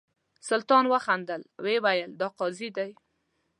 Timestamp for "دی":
2.77-2.91